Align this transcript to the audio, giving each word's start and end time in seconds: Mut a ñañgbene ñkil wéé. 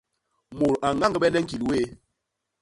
Mut 0.57 0.75
a 0.85 0.87
ñañgbene 0.99 1.39
ñkil 1.43 1.63
wéé. 1.69 1.85